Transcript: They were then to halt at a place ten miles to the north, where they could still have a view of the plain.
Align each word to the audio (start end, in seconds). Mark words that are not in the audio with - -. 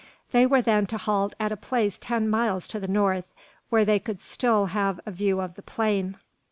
They 0.31 0.47
were 0.47 0.63
then 0.63 0.87
to 0.87 0.97
halt 0.97 1.35
at 1.39 1.51
a 1.51 1.55
place 1.55 1.99
ten 1.99 2.27
miles 2.27 2.67
to 2.69 2.79
the 2.79 2.87
north, 2.87 3.31
where 3.69 3.85
they 3.85 3.99
could 3.99 4.19
still 4.19 4.65
have 4.73 4.99
a 5.05 5.11
view 5.11 5.39
of 5.39 5.53
the 5.53 5.61
plain. 5.61 6.17